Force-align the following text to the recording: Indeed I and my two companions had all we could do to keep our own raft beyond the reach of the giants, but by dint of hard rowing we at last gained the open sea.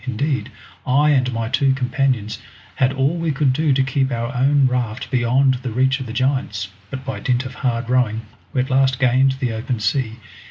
Indeed 0.07 0.51
I 0.83 1.11
and 1.11 1.31
my 1.31 1.47
two 1.47 1.73
companions 1.75 2.39
had 2.77 2.91
all 2.91 3.17
we 3.17 3.31
could 3.31 3.53
do 3.53 3.71
to 3.71 3.83
keep 3.83 4.11
our 4.11 4.33
own 4.35 4.65
raft 4.65 5.11
beyond 5.11 5.59
the 5.61 5.69
reach 5.69 5.99
of 5.99 6.07
the 6.07 6.11
giants, 6.11 6.69
but 6.89 7.05
by 7.05 7.19
dint 7.19 7.45
of 7.45 7.53
hard 7.53 7.87
rowing 7.87 8.21
we 8.51 8.61
at 8.61 8.71
last 8.71 8.97
gained 8.97 9.33
the 9.33 9.53
open 9.53 9.79
sea. 9.79 10.17